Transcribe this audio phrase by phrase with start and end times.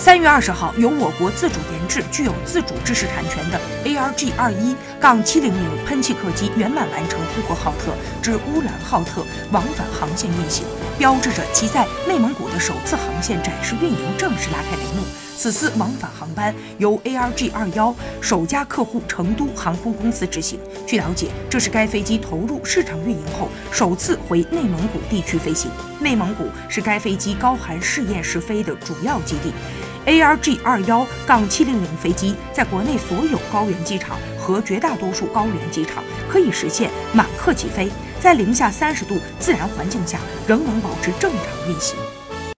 [0.00, 7.92] 三月二十号，由我国自主研制、具有自主知识产权的 ARG 二一杠七零零喷气客机圆满完成呼和浩特
[8.22, 10.64] 至乌兰浩特往返航线运行，
[10.96, 15.04] 标志着其在内蒙古的首次航线展示运营正式拉开帷幕。
[15.36, 20.58] 此次往返航班由 ARG 二幺首家客户成都航空公司执行。
[20.86, 25.70] 据了解，这是该飞机投入市场运营后首次回内蒙古地区飞行。
[25.98, 29.52] 内蒙古是该飞机高寒试验试飞的主要基地。
[30.06, 41.96] ARG 二幺杠七零零飞机在国内所有高原机场和绝大多数高原机场可以实现满客起飞，在零下三十度自然环境下仍能保持正常运行。